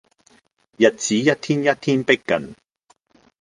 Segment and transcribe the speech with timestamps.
[0.79, 2.55] 日子一天一天迫近